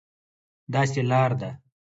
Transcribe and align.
داسې 0.73 1.01
لار 1.09 1.31
ده، 1.39 1.49